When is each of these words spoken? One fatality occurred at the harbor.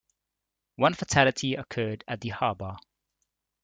One 0.77 0.95
fatality 0.95 1.53
occurred 1.53 2.03
at 2.07 2.21
the 2.21 2.29
harbor. 2.29 2.75